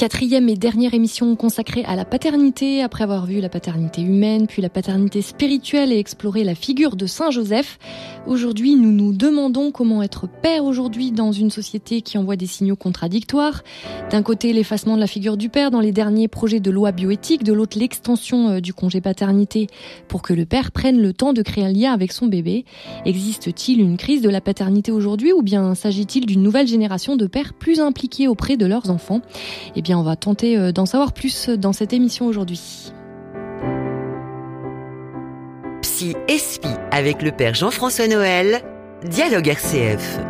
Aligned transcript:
Quatrième 0.00 0.48
et 0.48 0.56
dernière 0.56 0.94
émission 0.94 1.36
consacrée 1.36 1.84
à 1.84 1.94
la 1.94 2.06
paternité, 2.06 2.80
après 2.80 3.04
avoir 3.04 3.26
vu 3.26 3.38
la 3.38 3.50
paternité 3.50 4.00
humaine, 4.00 4.46
puis 4.46 4.62
la 4.62 4.70
paternité 4.70 5.20
spirituelle 5.20 5.92
et 5.92 5.98
exploré 5.98 6.42
la 6.42 6.54
figure 6.54 6.96
de 6.96 7.04
Saint 7.04 7.30
Joseph. 7.30 7.78
Aujourd'hui, 8.26 8.76
nous 8.76 8.92
nous 8.92 9.12
demandons 9.12 9.72
comment 9.72 10.02
être 10.02 10.26
père 10.26 10.64
aujourd'hui 10.64 11.12
dans 11.12 11.32
une 11.32 11.50
société 11.50 12.00
qui 12.00 12.16
envoie 12.16 12.36
des 12.36 12.46
signaux 12.46 12.76
contradictoires. 12.76 13.62
D'un 14.10 14.22
côté, 14.22 14.54
l'effacement 14.54 14.94
de 14.94 15.00
la 15.00 15.06
figure 15.06 15.36
du 15.36 15.50
père 15.50 15.70
dans 15.70 15.80
les 15.80 15.92
derniers 15.92 16.28
projets 16.28 16.60
de 16.60 16.70
loi 16.70 16.92
bioéthique, 16.92 17.44
de 17.44 17.52
l'autre, 17.52 17.78
l'extension 17.78 18.48
euh, 18.48 18.60
du 18.60 18.72
congé 18.72 19.02
paternité 19.02 19.66
pour 20.08 20.22
que 20.22 20.32
le 20.32 20.46
père 20.46 20.72
prenne 20.72 21.02
le 21.02 21.12
temps 21.12 21.34
de 21.34 21.42
créer 21.42 21.64
un 21.64 21.72
lien 21.72 21.92
avec 21.92 22.12
son 22.12 22.26
bébé. 22.26 22.64
Existe-t-il 23.04 23.82
une 23.82 23.98
crise 23.98 24.22
de 24.22 24.30
la 24.30 24.40
paternité 24.40 24.92
aujourd'hui 24.92 25.34
ou 25.34 25.42
bien 25.42 25.74
s'agit-il 25.74 26.24
d'une 26.24 26.42
nouvelle 26.42 26.68
génération 26.68 27.16
de 27.16 27.26
pères 27.26 27.52
plus 27.52 27.80
impliqués 27.80 28.28
auprès 28.28 28.56
de 28.56 28.64
leurs 28.64 28.88
enfants? 28.88 29.20
Eh 29.76 29.89
on 29.94 30.02
va 30.02 30.16
tenter 30.16 30.56
euh, 30.56 30.72
d'en 30.72 30.86
savoir 30.86 31.12
plus 31.12 31.48
dans 31.48 31.72
cette 31.72 31.92
émission 31.92 32.26
aujourd'hui. 32.26 32.92
Psy 35.82 36.14
Espi 36.28 36.68
avec 36.90 37.22
le 37.22 37.32
père 37.32 37.54
Jean-François 37.54 38.08
Noël, 38.08 38.62
Dialogue 39.08 39.48
RCF. 39.48 40.20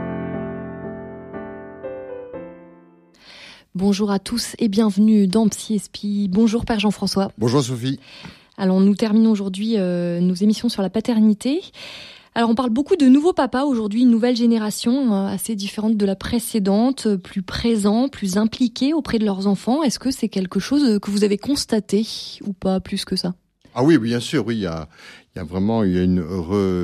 Bonjour 3.74 4.10
à 4.10 4.18
tous 4.18 4.56
et 4.58 4.68
bienvenue 4.68 5.26
dans 5.26 5.48
Psy 5.48 5.76
Espi. 5.76 6.28
Bonjour 6.28 6.64
père 6.64 6.80
Jean-François. 6.80 7.30
Bonjour 7.38 7.62
Sophie. 7.62 8.00
Alors 8.58 8.80
nous 8.80 8.94
terminons 8.94 9.30
aujourd'hui 9.30 9.74
euh, 9.76 10.20
nos 10.20 10.34
émissions 10.34 10.68
sur 10.68 10.82
la 10.82 10.90
paternité. 10.90 11.62
Alors 12.34 12.48
on 12.48 12.54
parle 12.54 12.70
beaucoup 12.70 12.96
de 12.96 13.06
nouveaux 13.06 13.32
papas 13.32 13.64
aujourd'hui, 13.64 14.02
une 14.02 14.10
nouvelle 14.10 14.36
génération 14.36 15.12
euh, 15.12 15.26
assez 15.26 15.56
différente 15.56 15.96
de 15.96 16.06
la 16.06 16.14
précédente, 16.14 17.06
euh, 17.06 17.16
plus 17.16 17.42
présent, 17.42 18.08
plus 18.08 18.36
impliqué 18.36 18.94
auprès 18.94 19.18
de 19.18 19.24
leurs 19.24 19.48
enfants. 19.48 19.82
Est-ce 19.82 19.98
que 19.98 20.12
c'est 20.12 20.28
quelque 20.28 20.60
chose 20.60 21.00
que 21.00 21.10
vous 21.10 21.24
avez 21.24 21.38
constaté 21.38 22.06
ou 22.46 22.52
pas 22.52 22.78
plus 22.78 23.04
que 23.04 23.16
ça? 23.16 23.34
Ah 23.74 23.82
oui, 23.82 23.98
bien 23.98 24.20
sûr, 24.20 24.46
oui, 24.46 24.64
il 25.34 25.38
y 25.38 25.40
a 25.40 25.44
vraiment 25.44 25.84
il 25.84 25.92
y 25.92 25.98
a 25.98 26.02
une 26.02 26.24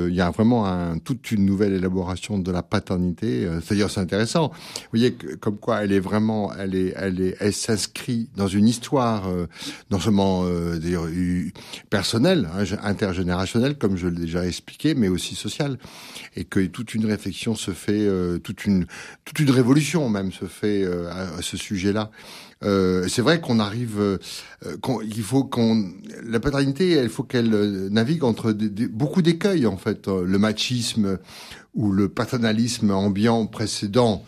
il 0.09 0.15
y 0.15 0.21
a 0.21 0.31
vraiment 0.31 0.65
un, 0.65 0.99
toute 0.99 1.31
une 1.31 1.45
nouvelle 1.45 1.73
élaboration 1.73 2.39
de 2.39 2.49
la 2.49 2.63
paternité. 2.63 3.45
Euh, 3.45 3.59
c'est-à-dire 3.59 3.89
c'est 3.89 3.99
intéressant. 3.99 4.49
Vous 4.49 4.89
voyez 4.91 5.13
que, 5.13 5.35
comme 5.35 5.57
quoi 5.57 5.83
elle 5.83 5.91
est 5.91 5.99
vraiment 5.99 6.53
elle 6.57 6.73
est 6.73 6.93
elle 6.95 7.19
est 7.19 7.35
elle 7.41 7.53
s'inscrit 7.53 8.29
dans 8.37 8.47
une 8.47 8.67
histoire 8.67 9.27
euh, 9.27 9.47
non 9.91 9.99
seulement 9.99 10.43
euh, 10.45 10.79
personnelle 11.89 12.47
hein, 12.53 12.63
intergénérationnelle 12.83 13.77
comme 13.77 13.97
je 13.97 14.07
l'ai 14.07 14.21
déjà 14.21 14.45
expliqué 14.45 14.95
mais 14.95 15.09
aussi 15.09 15.35
sociale. 15.35 15.77
Et 16.37 16.45
que 16.45 16.65
toute 16.67 16.93
une 16.93 17.05
réflexion 17.05 17.55
se 17.55 17.71
fait 17.71 18.07
toute 18.43 18.65
une 18.65 18.85
toute 19.25 19.39
une 19.39 19.51
révolution 19.51 20.07
même 20.09 20.31
se 20.31 20.45
fait 20.45 20.85
à, 20.85 21.41
ce 21.41 21.57
sujet-là. 21.57 22.11
C'est 22.61 23.21
vrai 23.21 23.39
qu'on 23.41 23.59
arrive, 23.59 23.99
euh, 23.99 24.77
il 25.03 25.23
faut 25.23 25.43
qu'on, 25.43 25.91
la 26.23 26.39
paternité, 26.39 26.91
il 27.01 27.09
faut 27.09 27.23
qu'elle 27.23 27.49
navigue 27.89 28.23
entre 28.23 28.36
beaucoup 28.43 29.21
d'écueils 29.21 29.65
en 29.65 29.77
fait, 29.77 30.07
euh, 30.07 30.23
le 30.25 30.37
machisme 30.37 31.19
ou 31.75 31.91
le 31.91 32.09
paternalisme 32.09 32.91
ambiant 32.91 33.45
précédent 33.45 34.23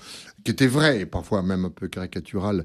qui 0.46 0.52
était 0.52 0.68
vrai, 0.68 1.06
parfois 1.06 1.44
même 1.44 1.66
un 1.66 1.70
peu 1.70 1.90
caricatural, 1.90 2.64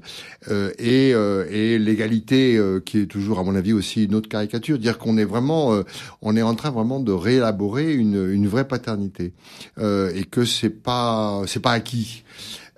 euh, 0.49 0.71
et, 0.79 1.13
euh, 1.13 1.45
et 1.51 1.77
l'égalité 1.77 2.57
qui 2.85 2.99
est 2.99 3.05
toujours, 3.05 3.37
à 3.37 3.43
mon 3.43 3.53
avis, 3.53 3.73
aussi 3.73 4.05
une 4.05 4.15
autre 4.15 4.29
caricature, 4.29 4.79
dire 4.79 4.97
qu'on 4.97 5.17
est 5.17 5.25
vraiment, 5.25 5.83
on 6.21 6.37
est 6.37 6.41
en 6.41 6.55
train 6.55 6.71
vraiment 6.71 7.01
de 7.01 7.11
réélaborer 7.11 7.93
une, 7.93 8.31
une 8.31 8.47
vraie 8.47 8.65
paternité, 8.65 9.33
et 9.77 10.23
que 10.31 10.45
c'est 10.45 10.69
pas, 10.69 11.41
c'est 11.47 11.59
pas 11.59 11.73
acquis. 11.73 12.23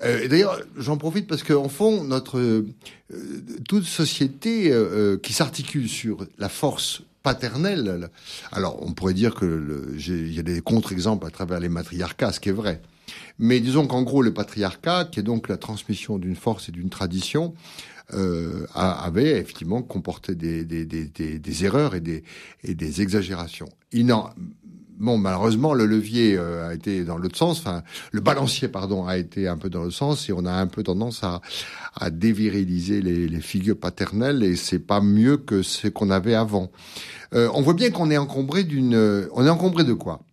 D'ailleurs, 0.01 0.59
j'en 0.75 0.97
profite 0.97 1.27
parce 1.27 1.43
qu'en 1.43 1.69
fond, 1.69 2.03
notre 2.03 2.65
toute 3.69 3.85
société 3.85 4.73
qui 5.21 5.31
s'articule 5.31 5.87
sur 5.87 6.25
la 6.39 6.49
force 6.49 7.03
alors 8.51 8.81
on 8.81 8.93
pourrait 8.93 9.13
dire 9.13 9.35
que 9.35 9.95
il 9.97 10.33
y 10.33 10.39
a 10.39 10.43
des 10.43 10.61
contre-exemples 10.61 11.25
à 11.25 11.29
travers 11.29 11.59
les 11.59 11.69
matriarcats, 11.69 12.31
ce 12.31 12.39
qui 12.39 12.49
est 12.49 12.53
vrai. 12.53 12.81
Mais 13.39 13.59
disons 13.59 13.87
qu'en 13.87 14.03
gros, 14.03 14.21
le 14.21 14.33
patriarcat, 14.33 15.05
qui 15.05 15.19
est 15.19 15.23
donc 15.23 15.47
la 15.47 15.57
transmission 15.57 16.17
d'une 16.17 16.35
force 16.35 16.69
et 16.69 16.71
d'une 16.71 16.89
tradition, 16.89 17.53
euh, 18.13 18.65
avait 18.73 19.37
effectivement 19.39 19.81
comporté 19.81 20.33
des, 20.35 21.65
erreurs 21.65 21.93
et 21.95 21.99
des, 22.01 23.01
exagérations. 23.01 23.69
Bon, 24.97 25.17
malheureusement, 25.17 25.73
le 25.73 25.85
levier 25.85 26.35
euh, 26.37 26.69
a 26.69 26.73
été 26.73 27.03
dans 27.03 27.17
l'autre 27.17 27.37
sens. 27.37 27.59
Enfin, 27.59 27.83
le 28.11 28.21
balancier, 28.21 28.67
pardon, 28.67 29.05
a 29.05 29.17
été 29.17 29.47
un 29.47 29.57
peu 29.57 29.69
dans 29.69 29.83
le 29.83 29.91
sens, 29.91 30.29
et 30.29 30.33
on 30.33 30.45
a 30.45 30.53
un 30.53 30.67
peu 30.67 30.83
tendance 30.83 31.23
à, 31.23 31.41
à 31.95 32.09
déviriliser 32.09 33.01
les, 33.01 33.27
les 33.27 33.41
figures 33.41 33.79
paternelles, 33.79 34.43
et 34.43 34.55
c'est 34.55 34.79
pas 34.79 35.01
mieux 35.01 35.37
que 35.37 35.61
ce 35.61 35.87
qu'on 35.87 36.09
avait 36.09 36.35
avant. 36.35 36.71
Euh, 37.33 37.49
on 37.53 37.61
voit 37.61 37.73
bien 37.73 37.89
qu'on 37.91 38.09
est 38.11 38.17
encombré 38.17 38.63
d'une, 38.63 38.95
on 39.31 39.45
est 39.45 39.49
encombré 39.49 39.83
de 39.83 39.93
quoi? 39.93 40.23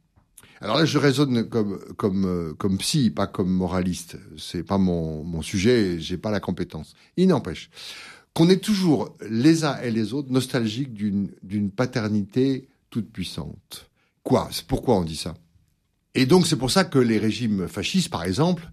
Alors 0.60 0.78
là, 0.78 0.86
je 0.86 0.96
raisonne 0.96 1.46
comme 1.46 1.78
comme 1.96 2.24
euh, 2.24 2.54
comme 2.54 2.78
psy, 2.78 3.10
pas 3.10 3.26
comme 3.26 3.50
moraliste. 3.50 4.16
C'est 4.38 4.62
pas 4.62 4.78
mon 4.78 5.22
mon 5.22 5.42
sujet, 5.42 5.98
j'ai 5.98 6.16
pas 6.16 6.30
la 6.30 6.40
compétence. 6.40 6.94
Il 7.18 7.28
n'empêche 7.28 7.68
qu'on 8.32 8.48
est 8.48 8.64
toujours 8.64 9.14
les 9.28 9.64
uns 9.64 9.78
et 9.82 9.90
les 9.90 10.14
autres 10.14 10.32
nostalgiques 10.32 10.94
d'une 10.94 11.30
d'une 11.42 11.70
paternité 11.70 12.68
toute 12.88 13.12
puissante. 13.12 13.90
Quoi 14.24 14.48
Pourquoi 14.66 14.96
on 14.96 15.04
dit 15.04 15.16
ça? 15.16 15.34
Et 16.14 16.26
donc 16.26 16.46
c'est 16.46 16.56
pour 16.56 16.70
ça 16.70 16.84
que 16.84 16.98
les 16.98 17.18
régimes 17.18 17.68
fascistes, 17.68 18.10
par 18.10 18.24
exemple, 18.24 18.68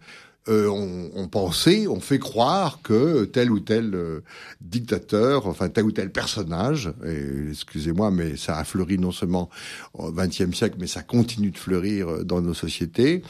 euh, 0.48 0.68
on, 0.70 1.12
on, 1.14 1.28
pensait, 1.28 1.88
on 1.88 2.00
fait 2.00 2.18
croire 2.18 2.80
que 2.82 3.26
tel 3.26 3.52
ou 3.52 3.60
tel 3.60 3.94
euh, 3.94 4.22
dictateur, 4.60 5.46
enfin 5.46 5.70
tel 5.70 5.84
ou 5.84 5.92
tel 5.92 6.12
personnage, 6.12 6.92
et 7.06 7.50
excusez-moi, 7.50 8.10
mais 8.10 8.38
ça 8.38 8.58
a 8.58 8.64
fleuri 8.64 8.98
non 8.98 9.12
seulement 9.12 9.50
au 9.94 10.12
XXe 10.12 10.52
siècle, 10.56 10.78
mais 10.80 10.88
ça 10.88 11.04
continue 11.04 11.52
de 11.52 11.58
fleurir 11.58 12.10
euh, 12.10 12.24
dans 12.24 12.42
nos 12.42 12.56
sociétés, 12.56 13.22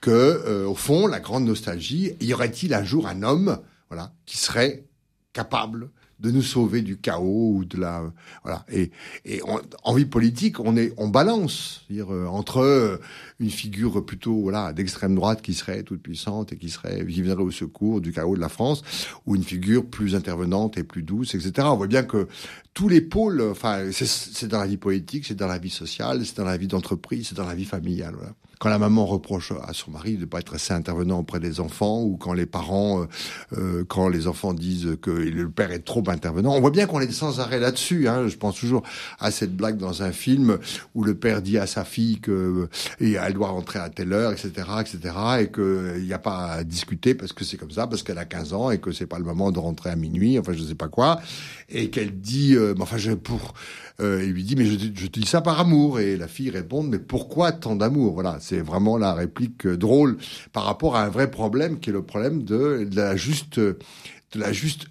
que 0.00 0.10
euh, 0.10 0.66
au 0.66 0.76
fond, 0.76 1.08
la 1.08 1.18
grande 1.18 1.44
nostalgie, 1.44 2.12
y 2.20 2.32
aurait-il 2.34 2.72
un 2.72 2.84
jour 2.84 3.08
un 3.08 3.24
homme, 3.24 3.58
voilà, 3.88 4.12
qui 4.26 4.36
serait 4.36 4.84
capable 5.32 5.90
de 6.20 6.30
nous 6.30 6.42
sauver 6.42 6.82
du 6.82 6.98
chaos 6.98 7.54
ou 7.56 7.64
de 7.64 7.78
la 7.78 8.02
voilà. 8.44 8.64
Et 8.70 8.90
et 9.24 9.40
en 9.82 9.94
vie 9.94 10.04
politique 10.04 10.60
on 10.60 10.76
est 10.76 10.92
on 10.96 11.08
balance 11.08 11.82
dire 11.90 12.12
euh, 12.12 12.26
entre 12.26 12.58
euh, 12.58 12.98
une 13.38 13.50
figure 13.50 14.04
plutôt 14.04 14.40
voilà 14.40 14.72
d'extrême 14.72 15.14
droite 15.14 15.42
qui 15.42 15.54
serait 15.54 15.82
toute 15.82 16.02
puissante 16.02 16.52
et 16.52 16.56
qui 16.56 16.70
serait 16.70 17.04
qui 17.06 17.22
viendrait 17.22 17.44
au 17.44 17.50
secours 17.50 18.00
du 18.00 18.12
chaos 18.12 18.36
de 18.36 18.40
la 18.40 18.48
France 18.48 18.82
ou 19.26 19.34
une 19.34 19.44
figure 19.44 19.86
plus 19.86 20.14
intervenante 20.14 20.76
et 20.78 20.84
plus 20.84 21.02
douce 21.02 21.34
etc 21.34 21.52
on 21.70 21.76
voit 21.76 21.86
bien 21.86 22.02
que 22.02 22.28
tous 22.74 22.88
les 22.88 23.00
pôles 23.00 23.40
enfin 23.42 23.90
c'est 23.92 24.48
dans 24.48 24.60
la 24.60 24.66
vie 24.66 24.76
politique 24.76 25.24
c'est 25.26 25.34
dans 25.34 25.46
la 25.46 25.58
vie 25.58 25.70
sociale 25.70 26.24
c'est 26.24 26.36
dans 26.36 26.44
la 26.44 26.56
vie 26.56 26.68
d'entreprise 26.68 27.28
c'est 27.28 27.36
dans 27.36 27.46
la 27.46 27.54
vie 27.54 27.64
familiale 27.64 28.14
voilà 28.16 28.34
quand 28.60 28.68
la 28.68 28.78
maman 28.78 29.06
reproche 29.06 29.52
à 29.66 29.72
son 29.72 29.90
mari 29.90 30.16
de 30.16 30.20
ne 30.20 30.24
pas 30.26 30.38
être 30.38 30.54
assez 30.54 30.74
intervenant 30.74 31.20
auprès 31.20 31.40
des 31.40 31.60
enfants, 31.60 32.02
ou 32.02 32.18
quand 32.18 32.34
les 32.34 32.44
parents, 32.44 33.00
euh, 33.00 33.06
euh, 33.56 33.84
quand 33.88 34.08
les 34.08 34.26
enfants 34.26 34.52
disent 34.52 34.98
que 35.00 35.10
le 35.10 35.50
père 35.50 35.72
est 35.72 35.80
trop 35.80 36.04
intervenant, 36.08 36.54
on 36.54 36.60
voit 36.60 36.70
bien 36.70 36.86
qu'on 36.86 37.00
est 37.00 37.10
sans 37.10 37.40
arrêt 37.40 37.58
là-dessus. 37.58 38.06
Hein. 38.06 38.28
Je 38.28 38.36
pense 38.36 38.60
toujours 38.60 38.82
à 39.18 39.30
cette 39.30 39.56
blague 39.56 39.78
dans 39.78 40.02
un 40.02 40.12
film 40.12 40.58
où 40.94 41.04
le 41.04 41.14
père 41.14 41.40
dit 41.40 41.56
à 41.56 41.66
sa 41.66 41.84
fille 41.84 42.20
que 42.20 42.68
et 43.00 43.12
elle 43.12 43.32
doit 43.32 43.48
rentrer 43.48 43.78
à 43.78 43.88
telle 43.88 44.12
heure, 44.12 44.32
etc., 44.32 44.50
etc., 44.78 45.14
et 45.40 45.50
qu'il 45.50 46.04
n'y 46.04 46.12
a 46.12 46.18
pas 46.18 46.52
à 46.52 46.64
discuter 46.64 47.14
parce 47.14 47.32
que 47.32 47.46
c'est 47.46 47.56
comme 47.56 47.70
ça, 47.70 47.86
parce 47.86 48.02
qu'elle 48.02 48.18
a 48.18 48.26
15 48.26 48.52
ans 48.52 48.70
et 48.70 48.78
que 48.78 48.92
c'est 48.92 49.06
pas 49.06 49.18
le 49.18 49.24
moment 49.24 49.52
de 49.52 49.58
rentrer 49.58 49.88
à 49.88 49.96
minuit, 49.96 50.38
enfin 50.38 50.52
je 50.52 50.62
sais 50.62 50.74
pas 50.74 50.88
quoi, 50.88 51.18
et 51.70 51.88
qu'elle 51.88 52.20
dit, 52.20 52.56
euh, 52.56 52.74
enfin 52.78 52.98
je 52.98 53.12
pour 53.12 53.54
euh, 54.00 54.24
il 54.24 54.32
lui 54.32 54.44
dit 54.44 54.56
mais 54.56 54.66
je, 54.66 55.06
te 55.06 55.20
dis 55.20 55.26
ça 55.26 55.40
par 55.40 55.60
amour. 55.60 56.00
Et 56.00 56.16
la 56.16 56.28
fille 56.28 56.50
répond 56.50 56.82
mais 56.82 56.98
pourquoi 56.98 57.52
tant 57.52 57.76
d'amour? 57.76 58.14
Voilà 58.14 58.38
c'est 58.40 58.60
vraiment 58.60 58.98
la 58.98 59.14
réplique 59.14 59.66
euh, 59.66 59.76
drôle 59.76 60.18
par 60.52 60.64
rapport 60.64 60.96
à 60.96 61.04
un 61.04 61.08
vrai 61.08 61.30
problème 61.30 61.80
qui 61.80 61.90
est 61.90 61.92
le 61.92 62.02
problème 62.02 62.42
de, 62.42 62.84
de 62.84 62.96
la 62.96 63.16
juste 63.16 63.58
de 63.58 63.78
la 64.34 64.52
juste 64.52 64.86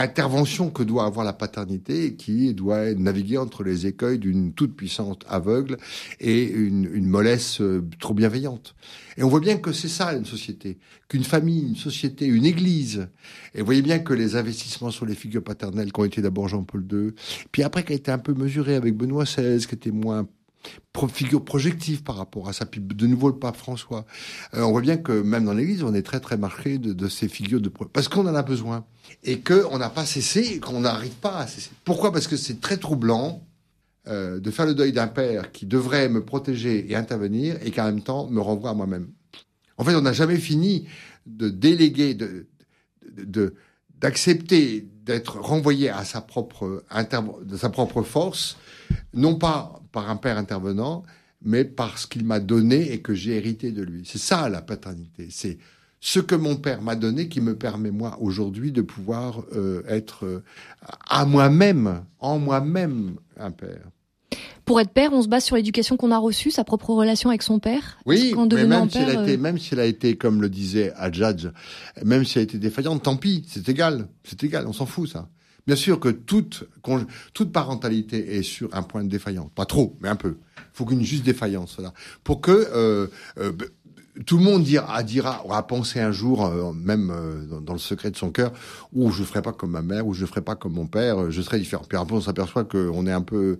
intervention 0.00 0.70
que 0.70 0.82
doit 0.82 1.04
avoir 1.04 1.24
la 1.24 1.32
paternité 1.32 2.14
qui 2.14 2.54
doit 2.54 2.94
naviguer 2.94 3.38
entre 3.38 3.62
les 3.62 3.86
écueils 3.86 4.18
d'une 4.18 4.52
toute 4.52 4.74
puissante 4.74 5.24
aveugle 5.28 5.76
et 6.20 6.44
une, 6.44 6.88
une 6.92 7.06
mollesse 7.06 7.60
euh, 7.60 7.84
trop 8.00 8.14
bienveillante. 8.14 8.74
Et 9.16 9.22
on 9.22 9.28
voit 9.28 9.40
bien 9.40 9.56
que 9.56 9.72
c'est 9.72 9.88
ça 9.88 10.14
une 10.14 10.24
société, 10.24 10.78
qu'une 11.08 11.24
famille, 11.24 11.68
une 11.68 11.76
société, 11.76 12.26
une 12.26 12.44
église. 12.44 13.08
Et 13.54 13.60
vous 13.60 13.66
voyez 13.66 13.82
bien 13.82 13.98
que 13.98 14.12
les 14.14 14.36
investissements 14.36 14.90
sur 14.90 15.06
les 15.06 15.14
figures 15.14 15.42
paternelles 15.42 15.92
qui 15.92 16.00
ont 16.00 16.04
été 16.04 16.22
d'abord 16.22 16.48
Jean-Paul 16.48 16.86
II, 16.90 17.14
puis 17.50 17.62
après 17.62 17.84
qui 17.84 17.92
a 17.92 17.96
été 17.96 18.10
un 18.10 18.18
peu 18.18 18.34
mesuré 18.34 18.76
avec 18.76 18.96
Benoît 18.96 19.24
XVI, 19.24 19.66
qui 19.66 19.74
était 19.74 19.90
moins 19.90 20.26
figure 21.06 21.44
projective 21.44 22.02
par 22.02 22.16
rapport 22.16 22.48
à 22.48 22.52
ça. 22.52 22.66
Puis 22.66 22.80
de 22.80 23.06
nouveau 23.06 23.28
le 23.28 23.38
pape 23.38 23.56
François. 23.56 24.04
Euh, 24.54 24.62
on 24.62 24.72
voit 24.72 24.80
bien 24.80 24.96
que 24.96 25.12
même 25.12 25.44
dans 25.44 25.52
l'Église, 25.52 25.84
on 25.84 25.94
est 25.94 26.02
très 26.02 26.18
très 26.18 26.36
marqué 26.36 26.78
de, 26.78 27.08
ces 27.08 27.28
figures 27.28 27.60
de 27.60 27.68
parce 27.92 28.08
qu'on 28.08 28.26
en 28.26 28.34
a 28.34 28.42
besoin 28.42 28.84
et 29.22 29.38
que 29.38 29.64
on 29.70 29.78
n'a 29.78 29.90
pas 29.90 30.04
cessé, 30.04 30.58
qu'on 30.58 30.80
n'arrive 30.80 31.14
pas 31.14 31.38
à 31.38 31.46
cesser. 31.46 31.70
Pourquoi? 31.84 32.12
Parce 32.12 32.26
que 32.26 32.36
c'est 32.36 32.60
très 32.60 32.78
troublant 32.78 33.44
euh, 34.08 34.40
de 34.40 34.50
faire 34.50 34.66
le 34.66 34.74
deuil 34.74 34.92
d'un 34.92 35.06
père 35.06 35.52
qui 35.52 35.66
devrait 35.66 36.08
me 36.08 36.24
protéger 36.24 36.90
et 36.90 36.96
intervenir 36.96 37.56
et 37.62 37.70
qui 37.70 37.80
en 37.80 37.84
même 37.84 38.02
temps 38.02 38.26
me 38.28 38.40
renvoie 38.40 38.70
à 38.70 38.74
moi-même. 38.74 39.08
En 39.76 39.84
fait, 39.84 39.94
on 39.94 40.00
n'a 40.00 40.12
jamais 40.12 40.38
fini 40.38 40.88
de 41.26 41.48
déléguer, 41.48 42.14
de, 42.14 42.46
de, 43.16 43.54
d'accepter 44.00 44.88
d'être 45.04 45.40
renvoyé 45.40 45.90
à 45.90 46.04
sa 46.04 46.20
propre 46.20 46.84
de 47.44 47.56
sa 47.56 47.70
propre 47.70 48.02
force, 48.02 48.56
non 49.14 49.36
pas 49.36 49.80
par 49.92 50.10
un 50.10 50.16
père 50.16 50.38
intervenant, 50.38 51.04
mais 51.42 51.64
parce 51.64 52.06
qu'il 52.06 52.24
m'a 52.24 52.40
donné 52.40 52.92
et 52.92 53.00
que 53.00 53.14
j'ai 53.14 53.36
hérité 53.36 53.72
de 53.72 53.82
lui. 53.82 54.02
C'est 54.04 54.18
ça 54.18 54.48
la 54.48 54.62
paternité. 54.62 55.28
C'est 55.30 55.58
ce 56.00 56.20
que 56.20 56.34
mon 56.34 56.56
père 56.56 56.82
m'a 56.82 56.94
donné 56.94 57.28
qui 57.28 57.40
me 57.40 57.56
permet 57.56 57.90
moi 57.90 58.18
aujourd'hui 58.20 58.72
de 58.72 58.82
pouvoir 58.82 59.42
euh, 59.54 59.82
être 59.88 60.26
euh, 60.26 60.44
à 61.08 61.24
moi-même, 61.24 62.04
en 62.18 62.38
moi-même, 62.38 63.16
un 63.36 63.50
père. 63.50 63.90
Pour 64.64 64.80
être 64.80 64.90
père, 64.90 65.12
on 65.12 65.22
se 65.22 65.28
base 65.28 65.44
sur 65.44 65.56
l'éducation 65.56 65.96
qu'on 65.96 66.10
a 66.10 66.18
reçue, 66.18 66.50
sa 66.50 66.62
propre 66.62 66.90
relation 66.90 67.30
avec 67.30 67.42
son 67.42 67.58
père. 67.58 67.98
Oui, 68.04 68.34
mais 68.36 68.66
même 68.66 68.90
si 68.90 68.98
elle 68.98 69.16
a 69.16 69.22
été, 69.22 69.32
euh, 69.32 69.38
même 69.38 69.58
si 69.58 69.72
elle 69.72 69.80
a 69.80 69.86
été, 69.86 70.16
comme 70.16 70.42
le 70.42 70.50
disait 70.50 70.92
Adjadj, 70.96 71.48
même 72.04 72.24
si 72.24 72.38
elle 72.38 72.40
a 72.40 72.44
été 72.44 72.58
défaillante, 72.58 73.02
tant 73.02 73.16
pis, 73.16 73.44
c'est 73.48 73.66
égal, 73.68 74.08
c'est 74.24 74.44
égal, 74.44 74.66
on 74.66 74.74
s'en 74.74 74.84
fout 74.86 75.08
ça. 75.08 75.28
Bien 75.66 75.76
sûr 75.76 76.00
que 76.00 76.08
toute, 76.08 76.64
toute 77.34 77.52
parentalité 77.52 78.36
est 78.36 78.42
sur 78.42 78.74
un 78.74 78.82
point 78.82 79.04
de 79.04 79.08
défaillance, 79.10 79.50
pas 79.54 79.66
trop, 79.66 79.96
mais 80.00 80.08
un 80.08 80.16
peu. 80.16 80.36
Il 80.56 80.62
faut 80.72 80.86
qu'une 80.86 81.02
juste 81.02 81.24
défaillance 81.24 81.78
là, 81.78 81.92
pour 82.24 82.40
que 82.40 82.50
euh, 82.50 83.06
euh, 83.38 83.52
tout 84.26 84.38
le 84.38 84.44
monde 84.44 84.62
dira, 84.62 85.02
dira, 85.02 85.44
aura 85.44 85.66
pensé 85.66 86.00
un 86.00 86.12
jour, 86.12 86.46
euh, 86.46 86.72
même 86.72 87.10
euh, 87.10 87.60
dans, 87.60 87.72
le 87.72 87.78
secret 87.78 88.10
de 88.10 88.16
son 88.16 88.30
cœur, 88.30 88.52
ou 88.92 89.10
je 89.10 89.20
ne 89.20 89.26
ferai 89.26 89.42
pas 89.42 89.52
comme 89.52 89.70
ma 89.70 89.82
mère, 89.82 90.06
ou 90.06 90.14
je 90.14 90.22
ne 90.22 90.26
ferai 90.26 90.40
pas 90.40 90.56
comme 90.56 90.72
mon 90.72 90.86
père, 90.86 91.22
euh, 91.22 91.30
je 91.30 91.40
serai 91.42 91.58
différent. 91.58 91.84
Puis 91.88 91.98
après, 91.98 92.16
on 92.16 92.20
s'aperçoit 92.20 92.64
qu'on 92.64 93.06
est 93.06 93.12
un 93.12 93.22
peu 93.22 93.58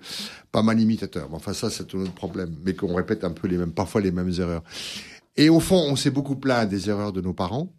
pas 0.51 0.63
mal 0.63 0.81
imitateur. 0.81 1.29
Enfin, 1.33 1.53
ça, 1.53 1.71
c'est 1.71 1.95
un 1.95 2.01
autre 2.01 2.15
problème, 2.15 2.55
mais 2.65 2.75
qu'on 2.75 2.95
répète 2.95 3.25
un 3.25 3.31
peu 3.31 3.47
les 3.47 3.59
mêmes, 3.59 3.73
parfois 3.73 4.01
les 4.01 4.11
mêmes 4.11 4.33
erreurs. 4.39 4.63
Et 5.37 5.49
au 5.49 5.61
fond, 5.61 5.85
on 5.89 5.97
s'est 5.97 6.11
beaucoup 6.11 6.37
plaint 6.37 6.69
des 6.69 6.91
erreurs 6.91 7.13
de 7.13 7.21
nos 7.21 7.35
parents, 7.35 7.73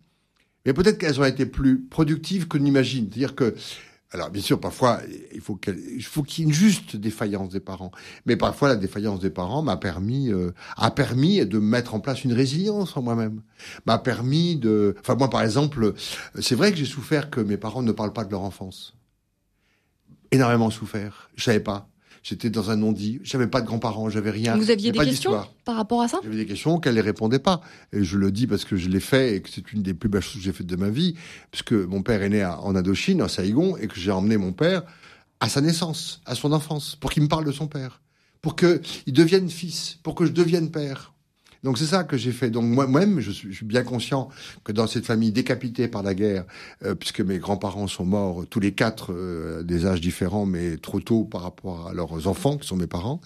mais 0.66 0.74
peut-être 0.74 0.98
qu'elles 0.98 1.20
ont 1.20 1.26
été 1.26 1.46
plus 1.46 1.82
productives 1.82 2.48
que 2.48 2.58
n'imagine. 2.58 3.08
C'est-à-dire 3.10 3.36
que 3.36 3.56
alors 4.12 4.32
bien 4.32 4.42
sûr, 4.42 4.60
parfois 4.60 5.02
il 5.34 5.40
faut 5.40 5.56
qu'il 5.56 5.76
y 5.76 6.42
ait 6.42 6.44
une 6.44 6.54
juste 6.54 6.96
défaillance 6.96 7.50
des 7.50 7.60
parents, 7.60 7.92
mais 8.26 8.36
parfois 8.36 8.68
la 8.68 8.76
défaillance 8.76 9.20
des 9.20 9.30
parents 9.30 9.62
m'a 9.62 9.78
permis 9.78 10.32
euh, 10.32 10.52
a 10.78 10.90
permis 10.90 11.46
de 11.46 11.60
mettre 11.60 11.94
en 11.94 12.00
place 12.00 12.24
une 12.24 12.34
résilience 12.34 12.98
en 12.98 13.04
moi-même, 13.04 13.42
m'a 13.86 14.00
permis 14.00 14.56
de, 14.56 14.96
enfin 15.02 15.16
moi 15.16 15.30
par 15.30 15.44
exemple, 15.44 15.94
c'est 16.40 16.56
vrai 16.56 16.72
que 16.72 16.78
j'ai 16.78 16.86
souffert 16.86 17.30
que 17.30 17.40
mes 17.40 17.58
parents 17.58 17.84
ne 17.84 17.92
parlent 17.92 18.14
pas 18.14 18.26
de 18.26 18.32
leur 18.32 18.42
enfance, 18.42 18.96
énormément 20.32 20.72
souffert, 20.72 21.30
je 21.36 21.44
savais 21.44 21.60
pas. 21.60 21.88
J'étais 22.24 22.50
dans 22.50 22.70
un 22.72 22.76
non-dit. 22.76 23.20
J'avais 23.24 23.48
pas 23.48 23.62
de 23.62 23.68
grands-parents, 23.68 24.10
j'avais 24.10 24.32
rien. 24.32 24.58
Vous 24.58 24.72
aviez 24.72 24.92
des 24.92 25.00
questions 25.00 25.42
par 25.66 25.76
rapport 25.76 26.02
à 26.02 26.08
ça? 26.08 26.20
J'avais 26.24 26.36
des 26.36 26.46
questions 26.46 26.80
qu'elle 26.80 26.96
les 26.96 27.02
répondait 27.02 27.40
pas. 27.40 27.62
Et 27.94 28.04
je 28.04 28.18
le 28.18 28.32
dis 28.32 28.48
parce 28.48 28.66
que 28.66 28.76
je 28.76 28.90
l'ai 28.90 29.00
fait 29.00 29.36
et 29.36 29.42
que 29.42 29.50
c'est 29.50 29.72
une 29.72 29.84
des 29.84 29.94
plus 29.94 30.10
belles 30.10 30.22
choses 30.22 30.36
que 30.36 30.42
j'ai 30.42 30.54
faites 30.54 30.68
de 30.68 30.76
ma 30.76 30.90
vie, 30.90 31.16
puisque 31.52 31.74
mon 31.74 32.02
père 32.02 32.22
est 32.22 32.30
né 32.30 32.46
en 32.46 32.76
Indochine, 32.76 33.22
en 33.22 33.28
Saïgon, 33.28 33.78
et 33.78 33.88
que 33.88 34.00
j'ai 34.00 34.12
emmené 34.12 34.38
mon 34.38 34.52
père 34.52 34.84
à 35.40 35.48
sa 35.48 35.62
naissance, 35.62 36.22
à 36.26 36.36
son 36.36 36.52
enfance, 36.52 36.98
pour 37.00 37.12
qu'il 37.12 37.24
me 37.24 37.30
parle 37.30 37.46
de 37.46 37.52
son 37.52 37.68
père, 37.68 38.02
pour 38.42 38.56
qu'il 38.56 38.82
devienne 39.08 39.50
fils, 39.50 39.98
pour 40.04 40.16
que 40.16 40.26
je 40.26 40.32
devienne 40.32 40.72
père. 40.72 41.14
Donc 41.64 41.78
c'est 41.78 41.86
ça 41.86 42.04
que 42.04 42.16
j'ai 42.16 42.32
fait. 42.32 42.50
Donc 42.50 42.64
moi-même, 42.66 43.20
je 43.20 43.32
suis, 43.32 43.66
bien 43.66 43.84
conscient 43.84 44.30
que 44.64 44.72
dans 44.72 44.88
cette 44.88 45.06
famille 45.06 45.32
décapitée 45.32 45.88
par 45.88 46.04
la 46.04 46.14
guerre, 46.16 46.46
euh, 46.86 46.96
puisque 46.96 47.20
mes 47.20 47.38
grands-parents 47.38 47.88
sont 47.88 48.06
morts 48.06 48.46
tous 48.50 48.60
les 48.60 48.72
quatre 48.72 49.12
euh, 49.12 49.62
des 49.64 49.86
âges 49.86 50.00
différents, 50.00 50.46
mais 50.46 50.78
trop 50.78 51.02
tôt 51.02 51.26
par 51.26 51.42
rapport 51.42 51.90
à 51.90 51.94
leurs 51.94 52.28
enfants, 52.28 52.58
qui 52.58 52.68
sont 52.68 52.78
mes 52.78 52.88
parents, 52.88 53.20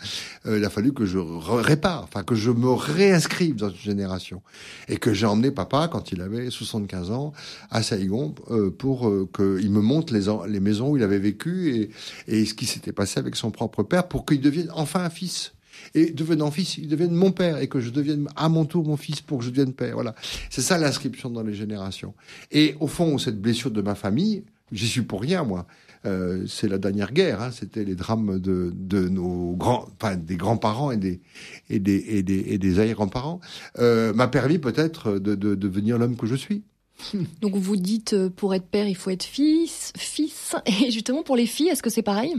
euh, 0.48 0.58
il 0.58 0.66
a 0.66 0.70
fallu 0.70 0.94
que 0.94 1.06
je 1.06 1.20
répare, 1.20 2.04
enfin 2.04 2.24
que 2.24 2.34
je 2.34 2.50
me 2.50 2.72
réinscrive 2.72 3.56
dans 3.56 3.70
une 3.70 3.76
génération. 3.76 4.42
Et 4.88 4.98
que 4.98 5.14
j'ai 5.14 5.28
emmené 5.28 5.52
papa, 5.52 5.88
quand 5.92 6.12
il 6.12 6.22
avait 6.22 6.50
75 6.50 7.12
ans, 7.12 7.34
à 7.70 7.84
Saïgon, 7.84 8.34
pour 8.78 9.12
qu'il 9.36 9.72
me 9.72 9.82
montre 9.82 10.14
les, 10.14 10.26
les 10.48 10.60
maisons 10.60 10.90
où 10.90 10.98
il 10.98 11.04
avait 11.04 11.20
vécu 11.20 11.76
et, 11.76 11.90
et 12.28 12.46
ce 12.46 12.54
qui 12.54 12.66
s'était 12.66 12.92
passé 12.92 13.20
avec 13.20 13.36
son 13.36 13.52
propre 13.52 13.84
père, 13.84 14.08
pour 14.08 14.26
qu'il 14.26 14.42
devienne 14.42 14.70
enfin 14.74 15.04
un 15.04 15.10
fils 15.10 15.54
et 15.94 16.12
devenant 16.12 16.52
fils, 16.52 16.78
il 16.78 16.88
devienne 16.88 17.14
mon 17.14 17.32
père 17.32 17.58
et 17.58 17.68
que 17.68 17.80
je 17.80 17.90
devienne 17.90 18.28
à 18.36 18.50
mon 18.50 18.66
tour 18.66 18.86
mon 18.86 18.98
fils 18.98 19.22
pour 19.22 19.40
que 19.40 19.46
je 19.46 19.50
devienne 19.50 19.74
père. 19.74 19.96
Voilà. 19.96 20.16
C'est 20.50 20.62
ça 20.62 20.78
l'inscription 20.78 21.30
dans 21.30 21.44
les 21.44 21.54
générations. 21.54 22.14
Et 22.52 22.76
au 22.80 22.88
fond, 22.88 23.18
cette 23.18 23.42
blessure 23.42 23.72
de 23.72 23.82
ma 23.82 23.96
famille, 23.96 24.44
j'y 24.72 24.88
suis 24.88 25.02
pour 25.02 25.22
rien, 25.22 25.44
moi. 25.44 25.66
Euh, 26.06 26.46
c'est 26.48 26.68
la 26.68 26.80
dernière 26.80 27.14
guerre, 27.14 27.42
hein. 27.42 27.52
c'était 27.52 27.86
les 27.86 27.96
drames 27.96 28.38
de, 28.38 28.74
de 28.76 29.08
nos 29.08 29.56
grands, 29.56 29.88
des 30.18 30.36
grands-parents 30.36 30.92
et 30.92 30.98
des 30.98 31.22
et 31.70 31.80
des 31.80 32.04
et 32.10 32.24
des, 32.24 32.44
et 32.48 32.58
des 32.58 32.80
arrière-grands-parents, 32.80 33.40
euh, 33.80 34.12
m'a 34.14 34.28
permis 34.28 34.60
peut-être 34.60 35.18
de 35.18 35.36
devenir 35.36 35.98
l'homme 35.98 36.18
que 36.18 36.28
je 36.28 36.36
suis. 36.36 36.64
Donc 37.42 37.56
vous 37.56 37.76
dites 37.76 38.14
euh, 38.14 38.30
pour 38.30 38.54
être 38.54 38.66
père, 38.66 38.88
il 38.88 38.96
faut 38.96 39.10
être 39.10 39.24
fils, 39.24 39.94
fils. 39.98 40.56
Et 40.66 40.92
justement 40.92 41.24
pour 41.24 41.36
les 41.36 41.46
filles, 41.46 41.70
est-ce 41.70 41.84
que 41.84 41.90
c'est 41.90 42.04
pareil? 42.04 42.36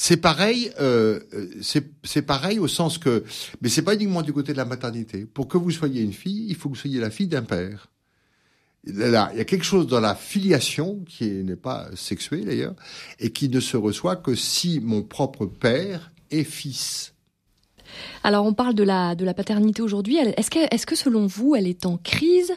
C'est 0.00 0.16
pareil, 0.16 0.70
euh, 0.78 1.18
c'est 1.60 2.22
pareil 2.22 2.60
au 2.60 2.68
sens 2.68 2.98
que, 2.98 3.24
mais 3.60 3.68
c'est 3.68 3.82
pas 3.82 3.94
uniquement 3.94 4.22
du 4.22 4.32
côté 4.32 4.52
de 4.52 4.56
la 4.56 4.64
maternité. 4.64 5.26
Pour 5.26 5.48
que 5.48 5.58
vous 5.58 5.72
soyez 5.72 6.02
une 6.02 6.12
fille, 6.12 6.46
il 6.48 6.54
faut 6.54 6.68
que 6.68 6.74
vous 6.74 6.80
soyez 6.80 7.00
la 7.00 7.10
fille 7.10 7.26
d'un 7.26 7.42
père. 7.42 7.88
Là, 8.84 9.30
il 9.32 9.38
y 9.38 9.40
a 9.40 9.44
quelque 9.44 9.64
chose 9.64 9.88
dans 9.88 9.98
la 9.98 10.14
filiation 10.14 11.02
qui 11.04 11.42
n'est 11.42 11.56
pas 11.56 11.88
sexuée 11.96 12.44
d'ailleurs, 12.44 12.76
et 13.18 13.32
qui 13.32 13.48
ne 13.48 13.58
se 13.58 13.76
reçoit 13.76 14.14
que 14.14 14.36
si 14.36 14.78
mon 14.78 15.02
propre 15.02 15.46
père 15.46 16.12
est 16.30 16.44
fils. 16.44 17.12
Alors 18.22 18.46
on 18.46 18.54
parle 18.54 18.74
de 18.74 18.84
la, 18.84 19.16
de 19.16 19.24
la 19.24 19.34
paternité 19.34 19.82
aujourd'hui. 19.82 20.18
Est-ce 20.18 20.50
que, 20.52 20.60
est 20.72 20.84
que 20.84 20.94
selon 20.94 21.26
vous, 21.26 21.56
elle 21.56 21.66
est 21.66 21.86
en 21.86 21.96
crise? 21.96 22.52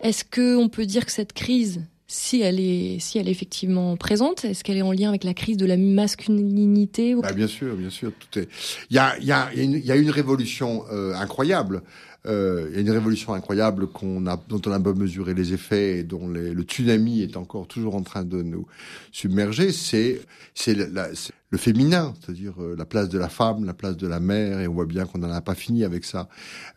Est-ce 0.00 0.24
qu'on 0.24 0.70
peut 0.70 0.86
dire 0.86 1.04
que 1.04 1.12
cette 1.12 1.34
crise, 1.34 1.82
si 2.10 2.40
elle 2.40 2.58
est, 2.58 2.98
si 3.00 3.18
elle 3.18 3.28
est 3.28 3.30
effectivement 3.30 3.96
présente 3.98 4.46
Est-ce 4.46 4.64
qu'elle 4.64 4.78
est 4.78 4.82
en 4.82 4.92
lien 4.92 5.10
avec 5.10 5.24
la 5.24 5.34
crise 5.34 5.58
de 5.58 5.66
la 5.66 5.76
masculinité 5.76 7.14
bah, 7.14 7.32
Bien 7.32 7.46
sûr, 7.46 7.76
bien 7.76 7.90
sûr. 7.90 8.12
Tout 8.18 8.38
est. 8.38 8.48
Il 8.90 8.96
y 8.96 8.98
a, 8.98 9.16
il 9.18 9.26
y 9.26 9.32
a, 9.32 9.50
il 9.54 9.84
y 9.84 9.92
a 9.92 9.96
une 9.96 10.10
révolution 10.10 10.84
euh, 10.90 11.14
incroyable. 11.14 11.82
Euh, 12.26 12.68
il 12.70 12.74
y 12.74 12.78
a 12.78 12.80
une 12.80 12.90
révolution 12.90 13.34
incroyable 13.34 13.86
qu'on 13.86 14.26
a, 14.26 14.36
dont 14.48 14.60
on 14.66 14.72
a 14.72 14.80
pas 14.80 14.92
mesuré 14.94 15.34
les 15.34 15.52
effets 15.52 15.98
et 15.98 16.02
dont 16.02 16.28
les, 16.28 16.52
le 16.52 16.62
tsunami 16.62 17.22
est 17.22 17.36
encore 17.36 17.68
toujours 17.68 17.94
en 17.94 18.02
train 18.02 18.24
de 18.24 18.42
nous 18.42 18.66
submerger. 19.12 19.70
C'est, 19.70 20.20
c'est 20.54 20.74
le 20.74 21.58
féminin, 21.58 22.14
c'est-à-dire 22.20 22.54
euh, 22.58 22.74
la 22.76 22.86
place 22.86 23.08
de 23.08 23.18
la 23.18 23.28
femme, 23.28 23.64
la 23.64 23.74
place 23.74 23.96
de 23.96 24.08
la 24.08 24.18
mère, 24.18 24.60
et 24.60 24.66
on 24.66 24.74
voit 24.74 24.86
bien 24.86 25.04
qu'on 25.06 25.18
n'en 25.18 25.30
a 25.30 25.40
pas 25.40 25.54
fini 25.54 25.84
avec 25.84 26.04
ça. 26.04 26.28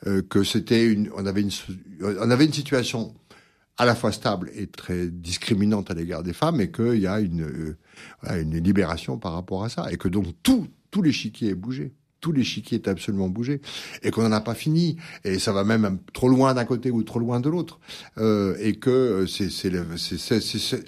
Euh, 0.08 0.22
que 0.22 0.44
c'était 0.44 0.86
une, 0.86 1.10
on 1.16 1.26
avait 1.26 1.42
une, 1.42 1.52
on 2.02 2.30
avait 2.30 2.46
une 2.46 2.54
situation 2.54 3.14
à 3.78 3.86
la 3.86 3.96
fois 3.96 4.12
stable 4.12 4.52
et 4.56 4.68
très 4.68 5.08
discriminante 5.08 5.92
à 5.92 5.94
l'égard 5.94 6.24
des 6.24 6.34
femmes, 6.34 6.62
et 6.62 6.72
qu'il 6.72 7.00
y 7.00 7.08
a 7.08 7.20
une, 7.20 7.42
euh, 7.42 8.42
une 8.42 8.58
libération 8.58 9.18
par 9.18 9.34
rapport 9.34 9.64
à 9.64 9.70
ça, 9.70 9.92
et 9.92 9.98
que 9.98 10.08
donc 10.08 10.28
tout, 10.44 10.68
tout 10.92 11.02
l'échiquier 11.02 11.50
est 11.50 11.56
bougé. 11.56 11.94
Tout 12.20 12.32
l'échiquier 12.32 12.78
est 12.78 12.88
absolument 12.88 13.30
bougé, 13.30 13.62
et 14.04 14.12
qu'on 14.12 14.22
n'en 14.22 14.32
a 14.32 14.42
pas 14.42 14.54
fini, 14.54 14.98
et 15.24 15.40
ça 15.40 15.52
va 15.52 15.64
même 15.64 15.98
trop 16.14 16.30
loin 16.30 16.54
d'un 16.54 16.66
côté 16.66 16.92
ou 16.92 17.02
trop 17.02 17.18
loin 17.18 17.40
de 17.40 17.50
l'autre, 17.50 17.80
euh, 18.20 18.56
et 18.60 18.76
que 18.76 19.26
c'est 19.26 19.72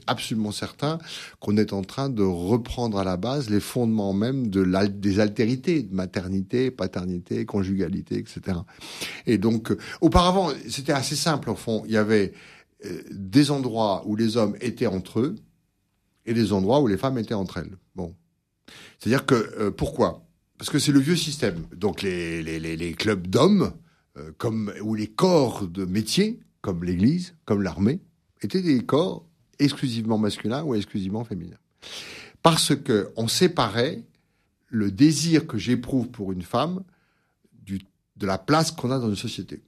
absolument 0.06 0.52
certain 0.52 1.00
qu'on 1.40 1.58
est 1.58 1.74
en 1.74 1.82
train 1.82 2.10
de 2.10 2.22
reprendre 2.22 3.00
à 3.00 3.04
la 3.04 3.18
base 3.18 3.50
les 3.50 3.60
fondements 3.60 4.14
même 4.14 4.50
de 4.50 4.64
des 4.90 5.20
altérités, 5.20 5.88
maternité, 5.92 6.70
paternité, 6.70 7.46
conjugalité, 7.46 8.20
etc. 8.20 8.60
Et 9.26 9.40
donc, 9.40 9.72
euh, 9.72 9.78
auparavant, 10.02 10.52
c'était 10.70 10.92
assez 10.92 11.16
simple 11.16 11.50
au 11.50 11.56
fond. 11.56 11.82
Il 11.88 11.94
y 11.94 11.98
avait 11.98 12.34
euh, 12.34 12.38
des 13.12 13.52
endroits 13.52 14.04
où 14.06 14.16
les 14.16 14.38
hommes 14.38 14.56
étaient 14.62 14.88
entre 14.88 15.20
eux 15.20 15.36
et 16.26 16.34
des 16.34 16.54
endroits 16.54 16.82
où 16.82 16.88
les 16.88 16.98
femmes 16.98 17.18
étaient 17.18 17.34
entre 17.34 17.58
elles. 17.58 17.78
Bon. 17.96 18.16
C'est-à-dire 19.00 19.26
que, 19.26 19.36
euh, 19.36 19.72
pourquoi? 19.72 20.26
Parce 20.58 20.70
que 20.70 20.80
c'est 20.80 20.92
le 20.92 21.00
vieux 21.00 21.16
système. 21.16 21.66
Donc 21.76 22.02
les, 22.02 22.42
les, 22.42 22.60
les, 22.60 22.94
clubs 22.94 23.28
d'hommes, 23.28 23.74
euh, 24.18 24.32
comme 24.38 24.74
ou 24.82 24.96
les 24.96 25.08
corps 25.08 25.68
de 25.68 25.86
métier, 25.86 26.40
comme 26.62 26.84
l'Église, 26.84 27.36
comme 27.46 27.62
l'armée, 27.62 28.00
étaient 28.42 28.62
des 28.62 28.86
corps 28.86 29.26
exclusivement 29.60 30.18
masculins 30.18 30.64
ou 30.64 30.76
exclusivement 30.76 31.24
féminins. 31.24 31.58
Parce 32.42 32.76
que 32.76 33.12
on 33.18 33.28
séparait 33.28 34.04
le 34.68 34.92
désir 34.92 35.48
que 35.48 35.58
j'éprouve 35.58 36.10
pour 36.10 36.32
une 36.32 36.42
femme 36.42 36.84
du, 37.62 37.82
de 38.16 38.26
la 38.26 38.38
place 38.38 38.72
qu'on 38.72 38.92
a 38.92 39.00
dans 39.00 39.10
une 39.10 39.16
société. 39.16 39.62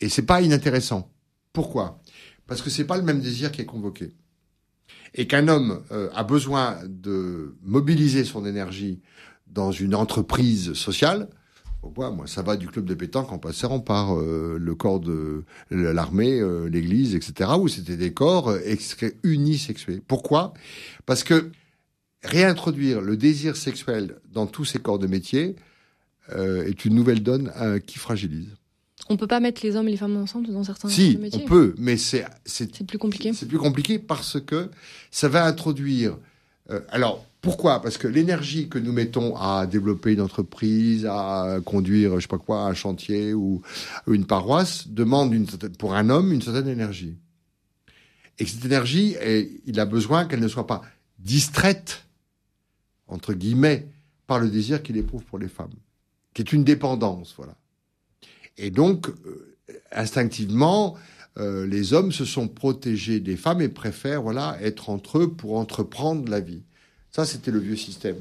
Et 0.00 0.08
c'est 0.08 0.22
pas 0.22 0.42
inintéressant. 0.42 1.10
Pourquoi? 1.52 2.00
Parce 2.46 2.62
que 2.62 2.70
c'est 2.70 2.84
pas 2.84 2.96
le 2.96 3.02
même 3.02 3.20
désir 3.20 3.52
qui 3.52 3.60
est 3.60 3.66
convoqué. 3.66 4.12
Et 5.14 5.26
qu'un 5.26 5.48
homme 5.48 5.82
euh, 5.92 6.10
a 6.14 6.24
besoin 6.24 6.78
de 6.86 7.56
mobiliser 7.62 8.24
son 8.24 8.44
énergie 8.46 9.00
dans 9.46 9.72
une 9.72 9.94
entreprise 9.94 10.74
sociale, 10.74 11.28
moi, 11.94 12.26
ça 12.26 12.42
va 12.42 12.56
du 12.56 12.66
club 12.66 12.84
de 12.84 12.94
pétanque 12.94 13.30
en 13.30 13.38
passant 13.38 13.78
par 13.78 14.18
euh, 14.18 14.58
le 14.60 14.74
corps 14.74 14.98
de 14.98 15.44
l'armée, 15.70 16.40
euh, 16.40 16.68
l'église, 16.68 17.14
etc., 17.14 17.50
où 17.60 17.68
c'était 17.68 17.96
des 17.96 18.12
corps 18.12 18.52
unisexués. 19.22 20.02
Pourquoi? 20.08 20.52
Parce 21.04 21.22
que 21.22 21.52
réintroduire 22.24 23.00
le 23.00 23.16
désir 23.16 23.56
sexuel 23.56 24.16
dans 24.32 24.48
tous 24.48 24.64
ces 24.64 24.80
corps 24.80 24.98
de 24.98 25.06
métier 25.06 25.54
est 26.36 26.84
une 26.84 26.96
nouvelle 26.96 27.22
donne 27.22 27.52
qui 27.86 28.00
fragilise. 28.00 28.48
On 29.08 29.16
peut 29.16 29.26
pas 29.26 29.40
mettre 29.40 29.64
les 29.64 29.76
hommes 29.76 29.88
et 29.88 29.92
les 29.92 29.96
femmes 29.96 30.16
ensemble 30.16 30.48
dans 30.48 30.64
certains 30.64 30.88
si, 30.88 31.16
métiers. 31.16 31.42
on 31.44 31.48
peut, 31.48 31.74
mais 31.78 31.96
c'est 31.96 32.24
c'est 32.44 32.84
plus 32.84 32.98
compliqué. 32.98 33.32
C'est 33.32 33.46
plus 33.46 33.58
compliqué 33.58 33.98
parce 33.98 34.40
que 34.40 34.70
ça 35.10 35.28
va 35.28 35.44
introduire. 35.44 36.16
Euh, 36.70 36.80
alors 36.90 37.24
pourquoi? 37.40 37.80
Parce 37.80 37.96
que 37.96 38.08
l'énergie 38.08 38.68
que 38.68 38.78
nous 38.78 38.92
mettons 38.92 39.36
à 39.36 39.66
développer 39.66 40.14
une 40.14 40.20
entreprise, 40.20 41.06
à 41.08 41.58
conduire, 41.64 42.16
je 42.16 42.22
sais 42.22 42.26
pas 42.26 42.38
quoi, 42.38 42.62
un 42.64 42.74
chantier 42.74 43.34
ou 43.34 43.62
une 44.08 44.26
paroisse, 44.26 44.88
demande 44.88 45.32
une, 45.32 45.46
pour 45.78 45.94
un 45.94 46.10
homme 46.10 46.32
une 46.32 46.42
certaine 46.42 46.66
énergie. 46.66 47.16
Et 48.40 48.46
cette 48.46 48.64
énergie, 48.64 49.16
il 49.64 49.78
a 49.78 49.86
besoin 49.86 50.24
qu'elle 50.24 50.40
ne 50.40 50.48
soit 50.48 50.66
pas 50.66 50.82
distraite, 51.20 52.04
entre 53.06 53.32
guillemets, 53.32 53.86
par 54.26 54.40
le 54.40 54.48
désir 54.48 54.82
qu'il 54.82 54.96
éprouve 54.96 55.22
pour 55.22 55.38
les 55.38 55.48
femmes, 55.48 55.74
qui 56.34 56.42
est 56.42 56.52
une 56.52 56.64
dépendance, 56.64 57.34
voilà. 57.36 57.54
Et 58.58 58.70
donc, 58.70 59.08
euh, 59.08 59.56
instinctivement, 59.92 60.96
euh, 61.38 61.66
les 61.66 61.92
hommes 61.92 62.12
se 62.12 62.24
sont 62.24 62.48
protégés 62.48 63.20
des 63.20 63.36
femmes 63.36 63.60
et 63.60 63.68
préfèrent, 63.68 64.22
voilà, 64.22 64.56
être 64.62 64.90
entre 64.90 65.18
eux 65.18 65.32
pour 65.32 65.58
entreprendre 65.58 66.30
la 66.30 66.40
vie. 66.40 66.62
Ça, 67.10 67.24
c'était 67.24 67.50
le 67.50 67.58
vieux 67.58 67.76
système. 67.76 68.16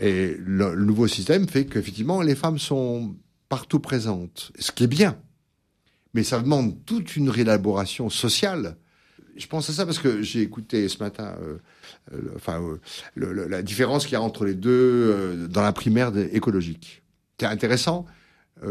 Et 0.00 0.36
le, 0.38 0.74
nouveau 0.76 1.08
système 1.08 1.48
fait 1.48 1.66
qu'effectivement, 1.66 2.22
les 2.22 2.34
femmes 2.34 2.58
sont 2.58 3.16
partout 3.48 3.80
présentes, 3.80 4.52
ce 4.58 4.72
qui 4.72 4.84
est 4.84 4.88
bien. 4.88 5.18
Mais 6.14 6.22
ça 6.22 6.40
demande 6.40 6.84
toute 6.84 7.16
une 7.16 7.30
réélaboration 7.30 8.10
sociale. 8.10 8.76
Je 9.36 9.46
pense 9.46 9.70
à 9.70 9.72
ça 9.72 9.86
parce 9.86 9.98
que 9.98 10.22
j'ai 10.22 10.42
écouté 10.42 10.88
ce 10.88 10.98
matin, 10.98 11.36
euh, 11.42 11.58
euh, 12.12 12.32
enfin, 12.36 12.60
euh, 12.60 13.48
la 13.48 13.62
différence 13.62 14.04
qu'il 14.04 14.14
y 14.14 14.16
a 14.16 14.22
entre 14.22 14.44
les 14.44 14.54
deux 14.54 15.46
dans 15.48 15.62
la 15.62 15.72
primaire 15.72 16.12
écologique. 16.32 17.02
C'est 17.38 17.46
intéressant. 17.46 18.06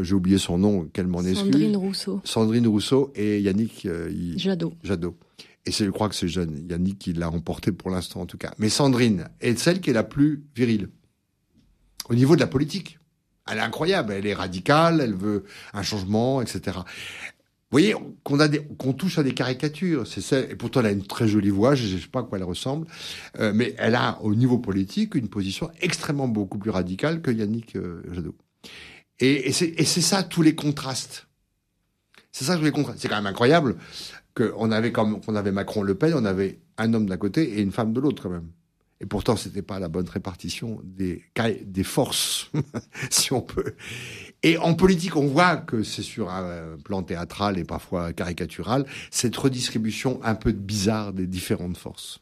J'ai 0.02 0.14
oublié 0.14 0.38
son 0.38 0.58
nom, 0.58 0.86
qu'elle 0.86 1.08
m'en 1.08 1.22
excuse. 1.22 1.52
Sandrine 1.52 1.78
Rousseau. 1.78 2.22
Sandrine 2.24 2.68
Rousseau 2.68 3.12
et 3.16 3.42
Yannick 3.42 3.88
Jadot. 4.36 4.74
Jadot. 4.84 5.16
Et 5.66 5.72
je 5.72 5.90
crois 5.90 6.08
que 6.08 6.16
c'est 6.16 6.28
Yannick 6.28 6.98
qui 6.98 7.14
l'a 7.14 7.28
remporté 7.28 7.72
pour 7.72 7.92
l'instant 7.92 8.22
en 8.22 8.26
tout 8.26 8.38
cas. 8.38 8.54
Mais 8.58 8.70
Sandrine 8.70 9.28
est 9.42 9.58
celle 9.60 9.82
qui 9.82 9.90
est 9.90 9.94
la 9.94 10.04
plus 10.04 10.46
virile 10.56 10.90
au 12.10 12.16
niveau 12.16 12.36
de 12.36 12.42
la 12.42 12.48
politique. 12.48 13.00
Elle 13.50 13.58
est 13.58 13.62
incroyable, 13.62 14.14
elle 14.14 14.26
est 14.26 14.34
radicale, 14.34 15.02
elle 15.02 15.14
veut 15.14 15.46
un 15.74 15.84
changement, 15.84 16.42
etc. 16.42 16.80
Vous 17.70 17.72
voyez 17.72 17.94
qu'on 18.24 18.38
qu'on 18.78 18.94
touche 18.94 19.18
à 19.18 19.24
des 19.24 19.34
caricatures. 19.34 20.08
C'est. 20.08 20.52
Et 20.52 20.56
pourtant, 20.56 20.82
elle 20.82 20.86
a 20.86 20.92
une 20.92 21.06
très 21.06 21.28
jolie 21.28 21.50
voix. 21.50 21.76
Je 21.76 21.94
ne 21.94 22.00
sais 22.00 22.08
pas 22.08 22.22
à 22.22 22.24
quoi 22.24 22.38
elle 22.38 22.46
ressemble, 22.46 22.88
euh, 23.40 23.52
mais 23.54 23.76
elle 23.78 23.96
a 23.96 24.22
au 24.22 24.36
niveau 24.36 24.58
politique 24.58 25.16
une 25.16 25.28
position 25.28 25.70
extrêmement 25.82 26.30
beaucoup 26.30 26.58
plus 26.58 26.72
radicale 26.72 27.22
que 27.22 27.32
Yannick 27.32 27.76
euh, 27.76 28.04
Jadot. 28.14 28.36
Et, 29.20 29.50
et 29.50 29.52
c'est 29.52 30.02
ça 30.02 30.24
tous 30.24 30.42
les 30.42 30.56
contrastes. 30.56 31.28
C'est 32.32 32.46
ça 32.46 32.58
tous 32.58 32.64
les 32.64 32.72
contrastes. 32.72 33.00
C'est 33.02 33.08
quand 33.08 33.16
même 33.16 33.26
incroyable 33.26 33.78
qu'on 34.36 34.72
avait 34.72 34.92
comme 34.92 35.22
qu'on 35.22 35.36
avait 35.36 35.52
Macron-Le 35.52 35.96
Pen, 35.96 36.14
on 36.16 36.26
avait 36.26 36.60
un 36.78 36.94
homme 36.94 37.08
d'un 37.08 37.18
côté 37.18 37.58
et 37.58 37.62
une 37.62 37.72
femme 37.72 37.94
de 37.94 38.00
l'autre 38.00 38.22
quand 38.22 38.30
même. 38.30 38.52
Et 39.00 39.06
pourtant, 39.06 39.36
c'était 39.36 39.62
pas 39.62 39.80
la 39.80 39.90
bonne 39.90 40.10
répartition 40.10 40.82
des 40.84 41.24
des 41.66 41.84
forces, 41.84 42.50
si 43.10 43.32
on 43.34 43.42
peut. 43.42 43.76
Et 44.44 44.58
en 44.58 44.74
politique, 44.74 45.16
on 45.16 45.28
voit 45.28 45.58
que 45.58 45.84
c'est 45.84 46.02
sur 46.04 46.30
un 46.30 46.78
plan 46.84 47.04
théâtral 47.04 47.58
et 47.58 47.64
parfois 47.64 48.14
caricatural 48.14 48.86
cette 49.12 49.36
redistribution 49.36 50.20
un 50.24 50.36
peu 50.36 50.52
bizarre 50.52 51.14
des 51.14 51.28
différentes 51.28 51.78
forces. 51.78 52.20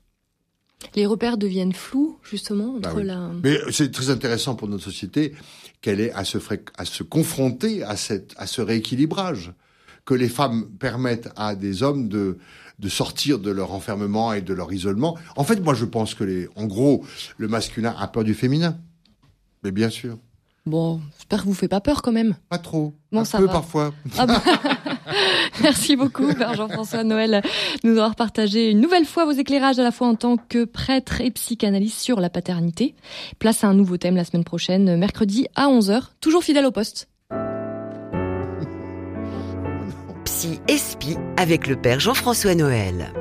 Les 0.95 1.05
repères 1.05 1.37
deviennent 1.37 1.73
flous, 1.73 2.19
justement, 2.23 2.77
bah 2.79 2.89
entre 2.89 3.01
la. 3.01 3.31
Mais 3.43 3.59
c'est 3.71 3.91
très 3.91 4.09
intéressant 4.09 4.55
pour 4.55 4.67
notre 4.67 4.83
société 4.83 5.33
qu'elle 5.81 5.99
ait 5.99 6.11
à 6.11 6.23
se, 6.23 6.37
à 6.77 6.85
se 6.85 7.03
confronter 7.03 7.83
à, 7.83 7.95
cette, 7.95 8.33
à 8.37 8.47
ce 8.47 8.61
rééquilibrage 8.61 9.53
que 10.05 10.13
les 10.13 10.29
femmes 10.29 10.69
permettent 10.79 11.29
à 11.35 11.55
des 11.55 11.81
hommes 11.81 12.07
de, 12.07 12.37
de 12.79 12.89
sortir 12.89 13.39
de 13.39 13.51
leur 13.51 13.73
enfermement 13.73 14.33
et 14.33 14.41
de 14.41 14.53
leur 14.53 14.71
isolement. 14.71 15.17
En 15.35 15.43
fait, 15.43 15.59
moi, 15.61 15.73
je 15.73 15.85
pense 15.85 16.13
que 16.13 16.23
les, 16.23 16.47
en 16.55 16.65
gros, 16.65 17.05
le 17.37 17.47
masculin 17.47 17.95
a 17.97 18.07
peur 18.07 18.23
du 18.23 18.33
féminin. 18.33 18.77
Mais 19.63 19.71
bien 19.71 19.89
sûr. 19.89 20.17
Bon, 20.65 20.99
j'espère 21.17 21.43
que 21.43 21.45
vous 21.47 21.53
fait 21.53 21.67
pas 21.67 21.79
peur 21.79 22.01
quand 22.01 22.11
même. 22.11 22.35
Pas 22.49 22.57
trop. 22.57 22.93
Bon, 23.11 23.19
un 23.19 23.25
ça 23.25 23.37
peu 23.37 23.45
va. 23.45 23.51
parfois. 23.53 23.93
Ah 24.17 24.25
bah. 24.25 24.41
Merci 25.61 25.95
beaucoup, 25.95 26.33
Père 26.33 26.55
Jean-François 26.55 27.03
Noël, 27.03 27.43
nous 27.83 27.91
avoir 27.91 28.15
partagé 28.15 28.71
une 28.71 28.81
nouvelle 28.81 29.05
fois 29.05 29.25
vos 29.25 29.31
éclairages 29.31 29.77
à 29.77 29.83
la 29.83 29.91
fois 29.91 30.07
en 30.07 30.15
tant 30.15 30.37
que 30.37 30.65
prêtre 30.65 31.21
et 31.21 31.29
psychanalyste 31.29 31.99
sur 31.99 32.19
la 32.19 32.31
paternité. 32.31 32.95
Place 33.37 33.63
à 33.63 33.67
un 33.67 33.75
nouveau 33.75 33.97
thème 33.97 34.15
la 34.15 34.23
semaine 34.25 34.43
prochaine, 34.43 34.97
mercredi 34.97 35.45
à 35.55 35.67
11h, 35.67 36.01
toujours 36.19 36.43
fidèle 36.43 36.65
au 36.65 36.71
poste. 36.71 37.09
Psy 40.25 40.59
Espi 40.67 41.15
avec 41.37 41.67
le 41.67 41.75
Père 41.75 41.99
Jean-François 41.99 42.55
Noël. 42.55 43.13